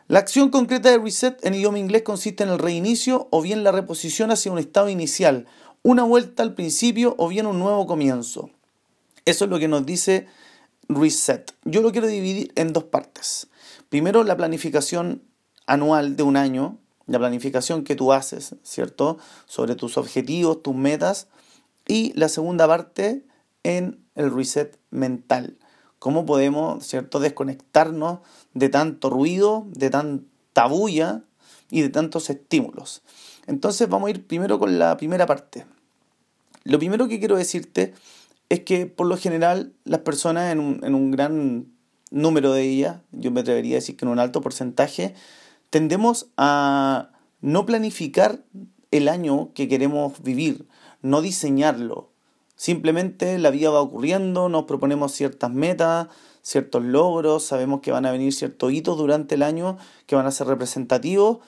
[0.07, 3.71] La acción concreta de Reset en idioma inglés consiste en el reinicio o bien la
[3.71, 5.47] reposición hacia un estado inicial,
[5.81, 8.49] una vuelta al principio o bien un nuevo comienzo.
[9.25, 10.27] Eso es lo que nos dice
[10.87, 11.53] Reset.
[11.63, 13.47] Yo lo quiero dividir en dos partes.
[13.89, 15.23] Primero, la planificación
[15.65, 16.77] anual de un año,
[17.08, 19.17] la planificación que tú haces, ¿cierto?
[19.45, 21.28] Sobre tus objetivos, tus metas.
[21.88, 23.25] Y la segunda parte
[23.64, 25.58] en el reset mental.
[26.00, 28.20] Cómo podemos, ¿cierto?, desconectarnos
[28.53, 31.23] de tanto ruido, de tanta bulla
[31.70, 33.02] y de tantos estímulos.
[33.48, 35.66] Entonces vamos a ir primero con la primera parte.
[36.64, 37.94] Lo primero que quiero decirte
[38.50, 41.67] es que por lo general las personas en un, en un gran
[42.11, 45.15] número de ellas, yo me atrevería a decir que en un alto porcentaje,
[45.70, 47.11] tendemos a
[47.42, 48.43] no planificar
[48.92, 50.67] el año que queremos vivir,
[51.02, 52.09] no diseñarlo.
[52.55, 56.08] Simplemente la vida va ocurriendo, nos proponemos ciertas metas,
[56.42, 60.31] ciertos logros, sabemos que van a venir ciertos hitos durante el año que van a
[60.31, 61.39] ser representativos,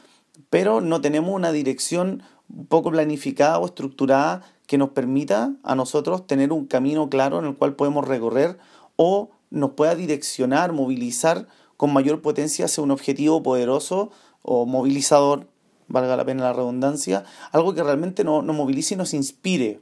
[0.50, 2.24] pero no tenemos una dirección
[2.68, 7.56] poco planificada o estructurada que nos permita a nosotros tener un camino claro en el
[7.56, 8.58] cual podemos recorrer
[8.96, 14.12] o nos pueda direccionar, movilizar con mayor potencia hacia un objetivo poderoso
[14.42, 15.48] o movilizador,
[15.88, 19.80] valga la pena la redundancia, algo que realmente nos no movilice y nos inspire.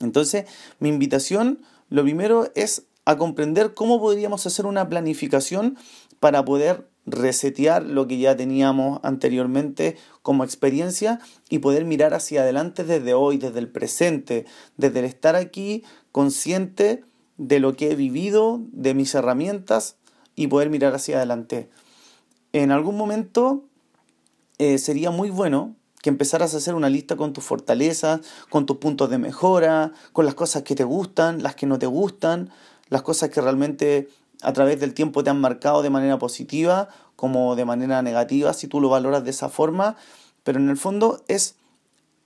[0.00, 0.46] Entonces,
[0.78, 5.76] mi invitación, lo primero es a comprender cómo podríamos hacer una planificación
[6.20, 11.18] para poder resetear lo que ya teníamos anteriormente como experiencia
[11.48, 15.82] y poder mirar hacia adelante desde hoy, desde el presente, desde el estar aquí
[16.12, 17.04] consciente
[17.36, 19.96] de lo que he vivido, de mis herramientas
[20.36, 21.70] y poder mirar hacia adelante.
[22.52, 23.64] En algún momento
[24.58, 28.78] eh, sería muy bueno que empezaras a hacer una lista con tus fortalezas, con tus
[28.78, 32.50] puntos de mejora, con las cosas que te gustan, las que no te gustan,
[32.88, 34.08] las cosas que realmente
[34.42, 38.66] a través del tiempo te han marcado de manera positiva como de manera negativa, si
[38.66, 39.96] tú lo valoras de esa forma,
[40.42, 41.56] pero en el fondo es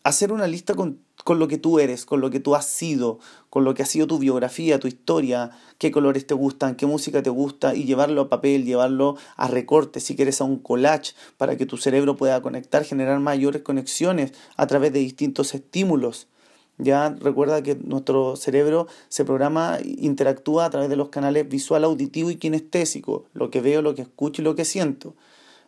[0.04, 3.18] hacer una lista con con lo que tú eres, con lo que tú has sido,
[3.48, 7.22] con lo que ha sido tu biografía, tu historia, qué colores te gustan, qué música
[7.22, 11.56] te gusta y llevarlo a papel, llevarlo a recorte, si quieres a un collage, para
[11.56, 16.28] que tu cerebro pueda conectar, generar mayores conexiones a través de distintos estímulos.
[16.76, 22.30] Ya recuerda que nuestro cerebro se programa, interactúa a través de los canales visual, auditivo
[22.30, 25.14] y kinestésico, lo que veo, lo que escucho y lo que siento.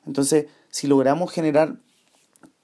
[0.05, 1.77] Entonces, si logramos generar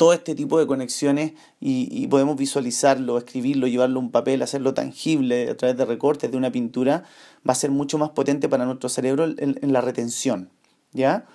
[0.03, 5.49] todo este tipo de conexiones y, podemos visualizarlo, escribirlo, llevarlo a un papel, hacerlo tangible
[5.49, 7.05] a través de recortes de una pintura,
[7.49, 10.51] va a ser mucho más potente para nuestro cerebro en, la retención.
[10.93, 11.27] ¿Ya?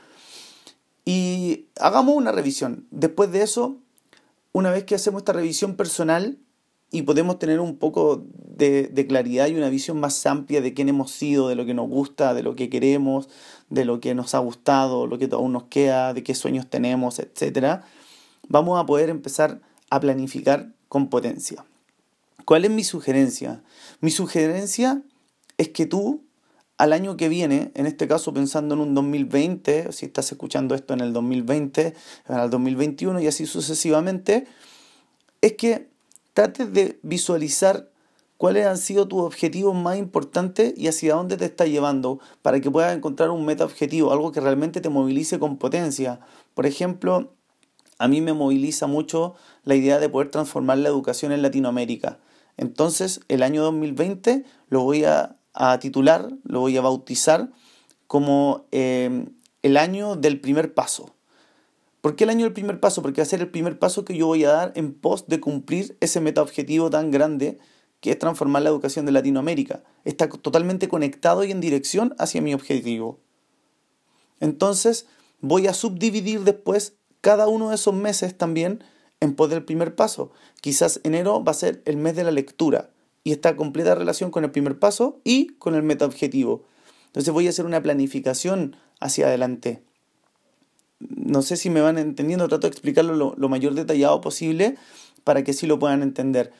[1.05, 2.87] Y hagamos una revisión.
[2.91, 3.77] Después de eso,
[4.51, 6.37] una vez que hacemos esta revisión personal
[6.91, 10.89] y podemos tener un poco de, de, claridad y una visión más amplia de quién
[10.89, 13.29] hemos sido, de lo que nos gusta, de lo que queremos,
[13.69, 17.19] de lo que nos ha gustado, lo que aún nos queda, de qué sueños tenemos,
[17.19, 17.85] etcétera
[18.47, 21.65] vamos a poder empezar a planificar con potencia.
[22.45, 23.63] ¿Cuál es mi sugerencia?
[23.99, 25.01] Mi sugerencia
[25.57, 26.23] es que tú
[26.77, 30.93] al año que viene, en este caso pensando en un 2020, si estás escuchando esto
[30.93, 31.95] en el 2020,
[32.29, 34.45] en el 2021 y así sucesivamente,
[35.41, 35.89] es que
[36.33, 37.89] trates de visualizar
[38.37, 42.69] cuáles han sido tus objetivos más importantes y hacia dónde te está llevando para que
[42.69, 46.19] puedas encontrar un meta objetivo, algo que realmente te movilice con potencia.
[46.53, 47.33] Por ejemplo,
[47.99, 52.19] a mí me moviliza mucho la idea de poder transformar la educación en Latinoamérica.
[52.57, 55.35] Entonces, el año 2020 lo voy a,
[55.79, 57.51] titular, lo voy a bautizar
[58.05, 59.25] como eh,
[59.63, 61.15] el año del primer paso.
[62.01, 63.01] ¿Por qué el año del primer paso?
[63.01, 65.39] Porque va a ser el primer paso que yo voy a dar en pos de
[65.39, 67.57] cumplir ese metaobjetivo tan grande
[67.99, 69.83] que es transformar la educación de Latinoamérica.
[70.05, 73.19] Está totalmente conectado y en dirección hacia mi objetivo.
[74.39, 75.07] Entonces,
[75.41, 76.96] voy a subdividir después
[77.27, 78.81] cada uno de esos meses también
[79.19, 80.31] en pos del primer paso.
[80.61, 82.89] Quizás enero va a ser el mes de la lectura
[83.25, 86.63] y está completa relación con el primer paso y con el metaobjetivo.
[87.07, 89.83] Entonces voy a hacer una planificación hacia adelante.
[91.01, 94.77] No sé si me van entendiendo, trato de explicarlo lo, lo mayor detallado posible
[95.25, 96.53] para que sí lo puedan entender.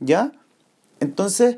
[0.00, 0.32] ¿Ya?
[1.00, 1.56] Entonces,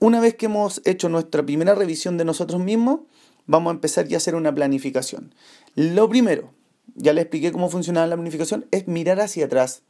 [0.00, 3.00] una vez que hemos hecho nuestra primera revisión de nosotros mismos,
[3.46, 5.32] vamos a empezar ya a hacer una planificación.
[5.74, 6.52] Lo primero,
[6.94, 9.82] ya les expliqué cómo funciona la planificación, es mirar hacia atrás.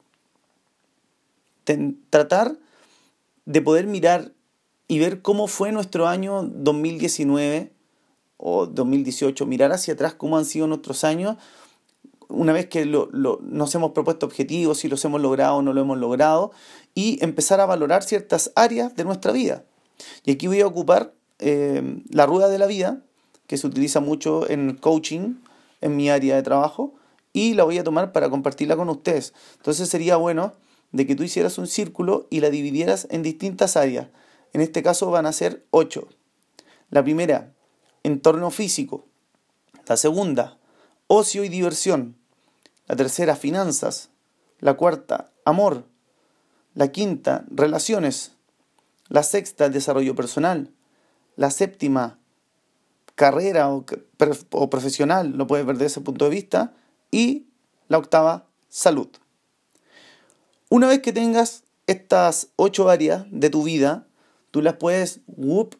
[2.11, 2.59] tratar
[3.45, 4.33] de poder mirar
[4.89, 7.73] y ver cómo fue nuestro año 2019
[8.37, 11.37] o 2018, mirar hacia atrás cómo han sido nuestros años,
[12.29, 15.99] una vez que nos hemos propuesto objetivos, si los hemos logrado o no lo hemos
[15.99, 16.53] logrado,
[16.95, 19.65] y empezar a valorar ciertas áreas de nuestra vida.
[20.25, 23.01] Y aquí voy a ocupar eh, la rueda de la vida,
[23.47, 25.35] que se utiliza mucho en coaching,
[25.87, 26.95] en mi área de trabajo,
[27.33, 29.35] y la voy a tomar para compartirla con ustedes.
[29.57, 30.55] Entonces sería bueno
[30.93, 34.09] de que tú hicieras un círculo y la dividieras en distintas áreas.
[34.53, 36.09] En este caso van a ser ocho.
[36.91, 37.53] La primera,
[38.03, 39.05] entorno físico.
[39.87, 40.59] La segunda,
[41.07, 42.17] ocio y diversión.
[42.87, 44.11] La tercera, finanzas.
[44.59, 45.85] La cuarta, amor.
[46.75, 48.33] La quinta, relaciones.
[49.09, 50.73] La sexta, desarrollo personal.
[51.37, 52.19] La séptima,
[53.17, 56.75] carrera o, profesional, lo puedes ver desde ese punto de vista.
[57.11, 57.47] Y
[57.89, 59.09] la octava, salud.
[60.69, 64.07] Una vez que tengas estas ocho áreas de tu vida,
[64.51, 65.21] tú las puedes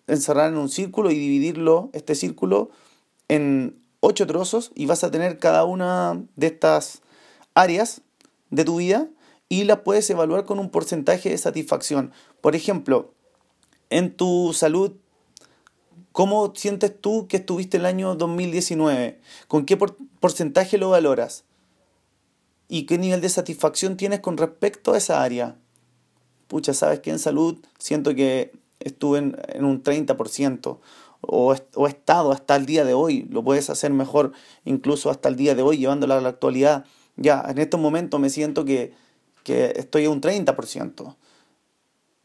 [0.07, 2.71] encerrar en un círculo y dividirlo, este círculo,
[3.29, 7.03] en ocho trozos y vas a tener cada una de estas
[7.55, 8.03] áreas
[8.51, 9.09] de tu vida
[9.49, 12.13] y las puedes evaluar con un porcentaje de satisfacción.
[12.41, 13.13] Por ejemplo,
[13.91, 14.93] en tu salud
[16.17, 19.21] ¿Cómo sientes tú que estuviste el año 2019?
[19.49, 21.45] ¿Con qué porcentaje lo valoras?
[22.69, 25.59] ¿Y qué nivel de satisfacción tienes con respecto a esa área?
[26.49, 30.79] Pucha, sabes que en salud siento que estuve en, un 30%
[31.21, 33.27] o, he estado hasta el día de hoy.
[33.29, 34.33] Lo puedes hacer mejor
[34.65, 36.87] incluso hasta el día de hoy llevándola a la actualidad.
[37.17, 38.95] Ya, en estos momentos me siento que,
[39.45, 41.15] estoy a un 30%.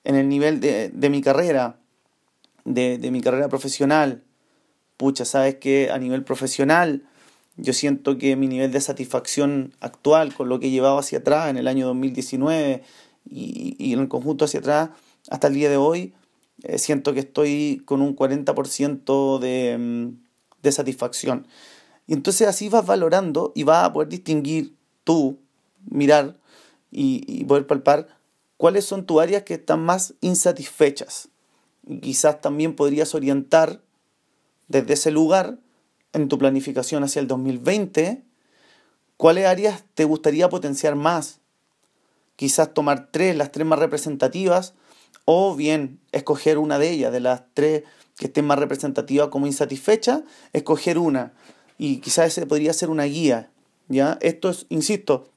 [0.05, 1.80] En el nivel de, de mi carrera,
[2.65, 4.23] de, mi carrera profesional.
[4.97, 7.03] Pucha, sabes que a nivel profesional
[7.57, 11.49] yo siento que mi nivel de satisfacción actual con lo que he llevado hacia atrás
[11.49, 12.83] en el año 2019
[13.29, 14.89] y, y en el conjunto hacia atrás
[15.29, 16.13] hasta el día de hoy,
[16.63, 20.07] eh, siento que estoy con un 40% de, mm,
[20.61, 21.47] de satisfacción.
[22.07, 25.39] Y entonces así vas valorando y vas a poder distinguir tú,
[25.89, 26.39] mirar
[26.91, 28.07] y, y poder palpar
[28.57, 31.29] cuáles son tus áreas que están más insatisfechas
[32.01, 33.81] quizás también podrías orientar
[34.67, 35.59] desde ese lugar
[36.13, 38.23] en tu planificación hacia el 2020
[39.17, 41.39] cuáles áreas te gustaría potenciar más.
[42.35, 44.73] Quizás tomar tres, las tres más representativas,
[45.25, 47.83] o bien escoger una de ellas, de las tres
[48.17, 50.23] que estén más representativas como insatisfecha,
[50.53, 51.33] escoger una.
[51.77, 53.51] Y quizás ese podría ser una guía.
[53.87, 54.17] ¿ya?
[54.21, 55.30] Esto es, insisto,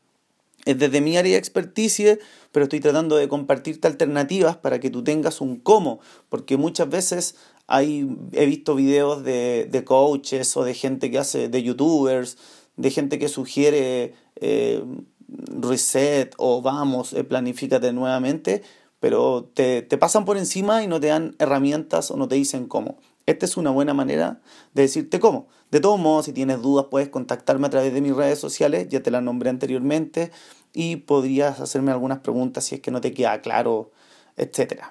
[0.64, 2.18] es desde mi área de experticia,
[2.52, 7.37] pero estoy tratando de compartirte alternativas para que tú tengas un cómo, porque muchas veces
[7.66, 12.37] hay, he visto videos de, de coaches o de gente que hace, de youtubers,
[12.76, 14.83] de gente que sugiere eh,
[15.28, 18.62] reset o vamos, eh, planifícate nuevamente,
[19.00, 22.66] pero te, te pasan por encima y no te dan herramientas o no te dicen
[22.66, 22.99] cómo.
[23.26, 24.40] Esta es una buena manera
[24.74, 25.48] de decirte cómo.
[25.70, 29.02] De todos modos, si tienes dudas, puedes contactarme a través de mis redes sociales, ya
[29.02, 30.30] te las nombré anteriormente,
[30.72, 33.92] y podrías hacerme algunas preguntas si es que no te queda claro,
[34.36, 34.82] etc.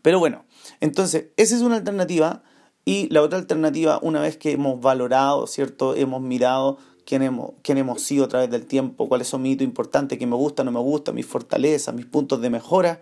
[0.00, 0.44] Pero bueno,
[0.80, 2.42] entonces, esa es una alternativa.
[2.84, 5.94] Y la otra alternativa, una vez que hemos valorado, ¿cierto?
[5.94, 9.64] Hemos mirado quién hemos, quién hemos sido a través del tiempo, cuáles son mis hitos
[9.64, 13.00] importantes, qué me gusta, no me gusta, mis fortalezas, mis puntos de mejora.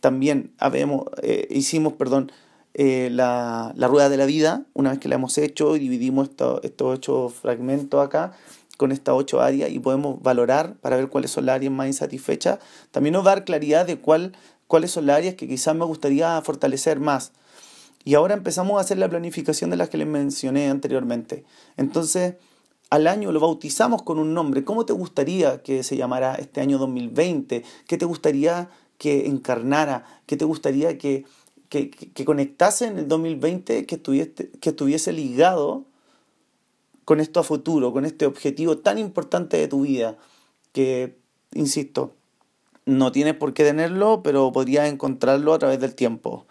[0.00, 2.32] También habemos, eh, hicimos, perdón,
[2.74, 6.30] eh, la, rueda de la vida, una vez que la hemos hecho y dividimos
[6.62, 8.32] estos ocho fragmentos acá
[8.76, 12.58] con estas ocho áreas y podemos valorar para ver cuáles son las áreas más insatisfechas,
[12.90, 16.40] también nos va dar claridad de cuál, cuáles son las áreas que quizás me gustaría
[16.42, 17.32] fortalecer más.
[18.04, 21.44] Y ahora empezamos a hacer la planificación de las que les mencioné anteriormente.
[21.76, 22.34] Entonces,
[22.90, 24.64] al año lo bautizamos con un nombre.
[24.64, 27.64] ¿Cómo te gustaría que se llamara este año 2020?
[27.86, 30.04] ¿Qué te gustaría que encarnara?
[30.26, 31.24] ¿Qué te gustaría que,
[31.82, 35.84] que, conectase en el 2020, que estuviese, que estuviese ligado
[37.04, 40.16] con esto a futuro, con este objetivo tan importante de tu vida?
[40.72, 41.16] Que,
[41.52, 42.12] insisto,
[42.86, 46.46] no tienes por qué tenerlo, pero podrías encontrarlo a través del tiempo.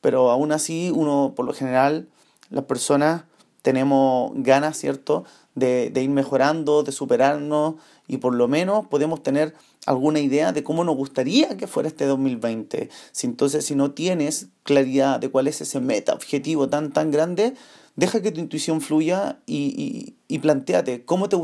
[0.00, 2.08] Pero aún así, uno, por lo general,
[2.50, 3.24] las personas
[3.62, 5.24] tenemos ganas, ¿cierto?,
[5.54, 7.74] de, ir mejorando, de superarnos
[8.10, 9.54] y por lo menos podemos tener
[9.86, 12.90] alguna idea de cómo nos gustaría que fuera este 2020.
[13.12, 17.54] Si entonces, si no tienes claridad de cuál es ese meta objetivo tan, tan grande,
[17.94, 21.36] deja que tu intuición fluya y, y, planteate cómo te,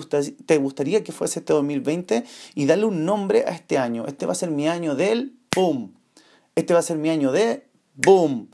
[0.44, 2.24] te gustaría que fuese este 2020
[2.56, 4.04] y dale un nombre a este año.
[4.08, 5.94] Este va a ser mi año del boom.
[6.56, 8.48] Este va a ser mi año de boom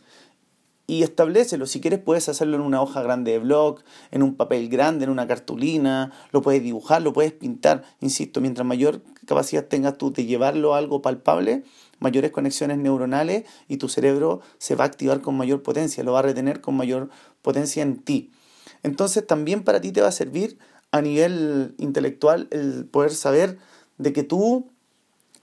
[0.92, 1.64] y establecelo.
[1.64, 3.80] Si quieres puedes hacerlo en una hoja grande de blog,
[4.10, 7.82] en un papel grande, en una cartulina, lo puedes dibujar, lo puedes pintar.
[8.00, 11.64] Insisto, mientras mayor capacidad tengas tú de llevarlo a algo palpable,
[11.98, 16.18] mayores conexiones neuronales y tu cerebro se va a activar con mayor potencia, lo va
[16.18, 17.08] a retener con mayor
[17.40, 18.30] potencia en ti.
[18.82, 20.58] Entonces también para ti te va a servir
[20.90, 23.56] a nivel intelectual el poder saber
[23.96, 24.68] de que tú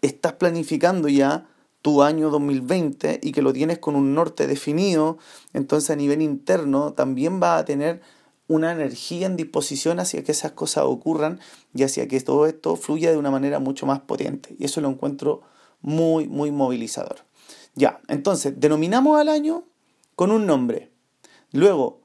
[0.03, 1.47] estás planificando ya
[1.81, 5.17] tu año 2020 y que lo tienes con un norte definido,
[5.53, 8.01] entonces a nivel interno también va a tener
[8.47, 11.39] una energía en disposición hacia que esas cosas ocurran
[11.73, 14.55] y hacia que todo esto fluya de una manera mucho más potente.
[14.57, 15.41] Y eso lo encuentro
[15.81, 17.17] muy, muy movilizador.
[17.75, 19.63] Ya, entonces, denominamos al año
[20.15, 20.91] con un nombre.
[21.51, 22.01] Luego,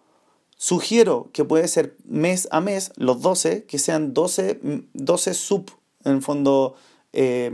[0.57, 4.61] sugiero que puede ser mes a mes, los 12, que sean 12,
[4.93, 5.71] 12 sub,
[6.04, 6.75] en fondo,
[7.14, 7.50] eh,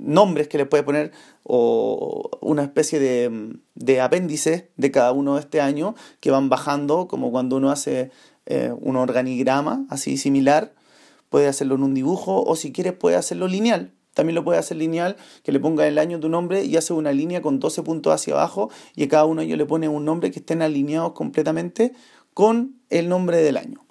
[0.00, 5.40] nombres que le puede poner o una especie de, de apéndice de cada uno de
[5.40, 8.10] este año que van bajando como cuando uno hace
[8.46, 10.74] eh, un organigrama así similar
[11.28, 14.76] puede hacerlo en un dibujo o si quieres puede hacerlo lineal también lo puede hacer
[14.76, 18.12] lineal, que le ponga el año tu nombre y hace una línea con 12 puntos
[18.12, 21.12] hacia abajo y a cada uno de ellos le pone un nombre que estén alineados
[21.12, 21.92] completamente
[22.34, 23.84] con el nombre del año.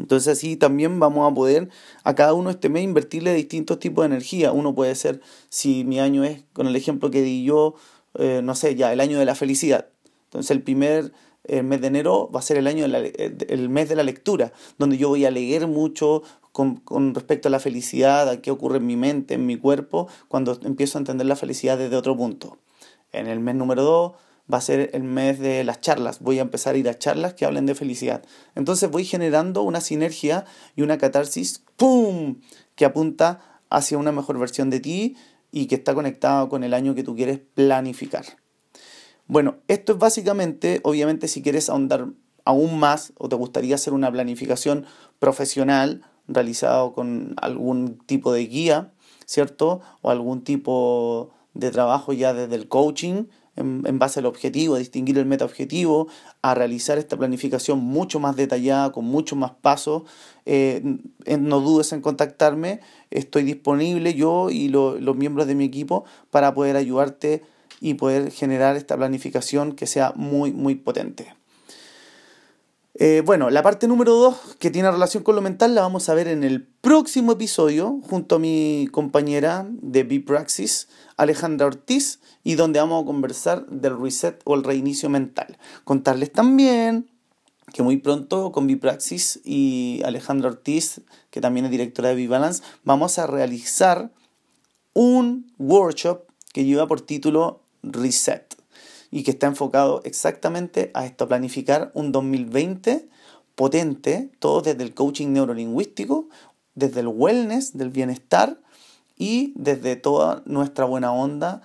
[0.00, 1.68] Entonces así también vamos a poder
[2.04, 4.50] a cada uno este mes invertirle distintos tipos de energía.
[4.50, 7.74] Uno puede ser, si mi año es, con el ejemplo que di yo,
[8.18, 9.88] eh, no sé, ya el año de la felicidad.
[10.24, 11.12] Entonces el primer
[11.44, 14.52] eh, mes de enero va a ser el año eh, el mes de la lectura,
[14.78, 18.78] donde yo voy a leer mucho con, con, respecto a la felicidad, a qué ocurre
[18.78, 22.58] en mi mente, en mi cuerpo, cuando empiezo a entender la felicidad desde otro punto.
[23.12, 24.12] En el mes número 2
[24.52, 26.20] va a ser el mes de las charlas.
[26.20, 28.22] Voy a empezar a ir a charlas que hablen de felicidad.
[28.54, 30.44] Entonces voy generando una sinergia
[30.76, 32.40] y una catarsis, ¡pum!,
[32.74, 35.16] que apunta hacia una mejor versión de ti
[35.52, 38.24] y que está conectado con el año que tú quieres planificar.
[39.26, 42.08] Bueno, esto es básicamente, obviamente si quieres ahondar
[42.44, 44.86] aún más o te gustaría hacer una planificación
[45.18, 48.92] profesional realizado con algún tipo de guía,
[49.26, 49.80] ¿cierto?
[50.02, 53.24] O algún tipo de trabajo ya desde el coaching,
[53.60, 56.08] en, base al objetivo, a distinguir el meta objetivo,
[56.42, 60.02] a realizar esta planificación mucho más detallada, con muchos más pasos.
[60.46, 60.82] Eh,
[61.38, 66.76] no dudes en contactarme, estoy disponible yo y los miembros de mi equipo para poder
[66.76, 67.42] ayudarte
[67.80, 71.39] y poder generar esta planificación que sea muy, muy potente.
[73.02, 76.14] Eh, bueno, la parte número 2 que tiene relación con lo mental la vamos a
[76.14, 82.78] ver en el próximo episodio junto a mi compañera de B-Praxis, Alejandra Ortiz, y donde
[82.78, 85.56] vamos a conversar del reset o el reinicio mental.
[85.84, 87.08] Contarles también
[87.72, 93.18] que muy pronto con B-Praxis y Alejandra Ortiz, que también es directora de B-Balance, vamos
[93.18, 94.10] a realizar
[94.92, 98.59] un workshop que lleva por título Reset
[99.10, 103.08] y que está enfocado exactamente a esto, planificar un 2020
[103.54, 106.28] potente, todo desde el coaching neurolingüístico,
[106.74, 108.60] desde el wellness, del bienestar
[109.16, 111.62] y desde toda nuestra buena onda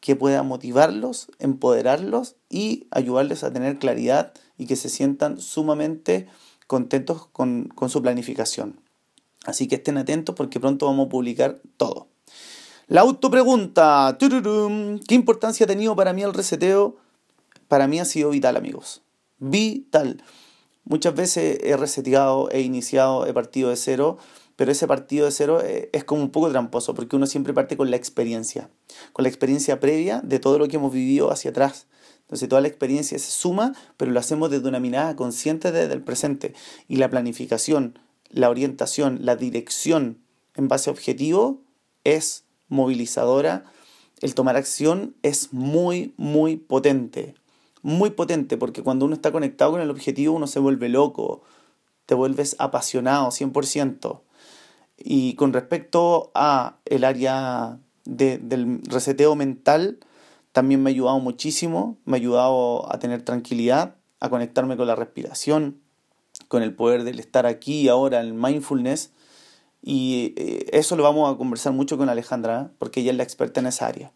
[0.00, 6.26] que pueda motivarlos, empoderarlos y ayudarles a tener claridad y que se sientan sumamente
[6.66, 8.80] contentos con, con su planificación.
[9.44, 12.09] Así que estén atentos porque pronto vamos a publicar todo.
[12.90, 14.18] La autopregunta.
[14.18, 16.96] ¿Qué importancia ha tenido para mí el reseteo?
[17.68, 19.02] Para mí ha sido vital, amigos.
[19.38, 20.24] Vital.
[20.82, 24.18] Muchas veces he reseteado, he iniciado, he partido de cero,
[24.56, 27.76] pero ese partido de cero eh, es como un poco tramposo, porque uno siempre parte
[27.76, 28.70] con la experiencia,
[29.12, 31.86] con la experiencia previa de todo lo que hemos vivido hacia atrás.
[32.22, 36.02] Entonces toda la experiencia se suma, pero lo hacemos desde una mirada consciente desde el
[36.02, 36.54] presente.
[36.88, 40.18] Y la planificación, la orientación, la dirección
[40.56, 41.62] en base a objetivo
[42.02, 43.64] es movilizadora,
[44.20, 47.34] el tomar acción es muy, muy potente.
[47.82, 51.42] Muy potente, porque cuando uno está conectado con el objetivo, uno se vuelve loco.
[52.06, 54.20] te vuelves apasionado 100%.
[54.98, 59.98] Y con respecto a el área del reseteo mental,
[60.52, 64.96] también me ha ayudado muchísimo, me ha ayudado a tener tranquilidad, a conectarme con la
[64.96, 65.80] respiración,
[66.48, 69.12] con el poder del estar aquí y ahora, el mindfulness.
[69.82, 73.60] Y eh, eso lo vamos a conversar mucho con Alejandra, porque ella es la experta
[73.60, 74.12] en esa área.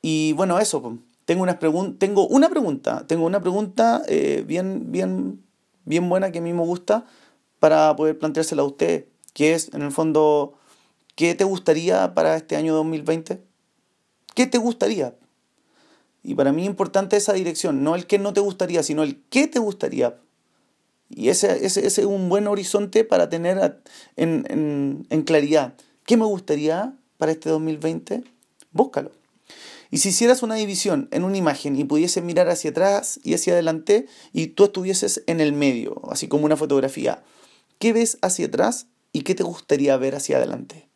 [0.00, 1.58] Y bueno, eso, tengo, unas
[1.98, 5.44] tengo una pregunta, tengo una pregunta eh, bien, bien,
[5.84, 7.04] bien buena que a mí me gusta
[7.58, 10.54] para poder planteársela a usted, que es, en el fondo,
[11.16, 13.42] ¿qué te gustaría para este año 2020?
[14.34, 15.14] ¿Qué te gustaría?
[16.22, 19.22] Y para mí es importante esa dirección, no el que no te gustaría, sino el
[19.30, 20.16] qué te gustaría.
[21.08, 23.80] Y ese, ese, es un buen horizonte para tener
[24.16, 25.74] en, en, en claridad.
[26.04, 28.24] ¿Qué me gustaría para este 2020?
[28.72, 29.10] Búscalo.
[29.90, 33.54] Y si hicieras una división en una imagen y pudieses mirar hacia atrás y hacia
[33.54, 37.22] adelante y tú estuvieses en el medio, así como una fotografía,
[37.78, 40.88] ¿qué ves hacia atrás y qué te gustaría ver hacia adelante?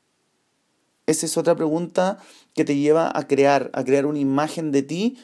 [1.06, 2.18] Esa es otra pregunta
[2.54, 5.16] que te lleva a crear, a crear una imagen de ti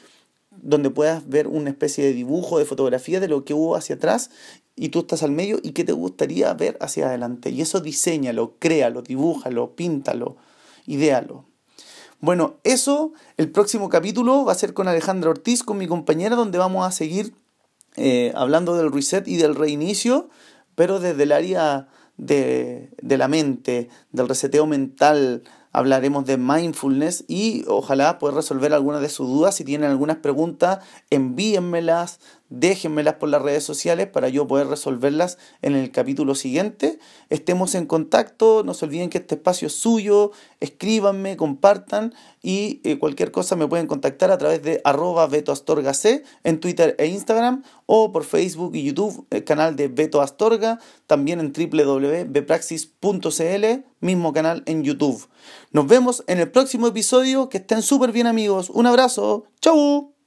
[0.51, 4.31] donde puedas ver una especie de dibujo, de fotografía de lo que hubo hacia atrás
[4.79, 7.51] y tú estás al medio y qué te gustaría ver hacia adelante.
[7.51, 10.37] Y eso diseñalo, créalo, dibújalo, píntalo,
[10.87, 11.45] idéalo.
[12.21, 16.59] Bueno, eso, el próximo capítulo va a ser con Alejandra Ortiz, con mi compañera, donde
[16.59, 17.35] vamos a seguir
[17.97, 20.29] eh, hablando del reset y del reinicio,
[20.75, 25.43] pero desde el área de, de la mente, del reseteo mental,
[25.73, 29.55] hablaremos de mindfulness y ojalá pueda resolver algunas de sus dudas.
[29.55, 30.81] Si tienen algunas preguntas,
[31.11, 32.21] envíenmelas,
[32.51, 36.99] déjenmelas por las redes sociales para yo poder resolverlas en el capítulo siguiente.
[37.29, 42.99] Estemos en contacto, no se olviden que este espacio es suyo, escríbanme, compartan y eh,
[42.99, 45.89] cualquier cosa me pueden contactar a través de arroba betoastorgac
[46.45, 51.41] en Twitter e Instagram o por Facebook y YouTube, el canal de Beto Astorga, también
[51.41, 55.29] en www.bpraxis.cl, mismo canal en YouTube.
[55.73, 60.18] Nos vemos en el próximo episodio, que estén súper bien amigos, un abrazo, chau.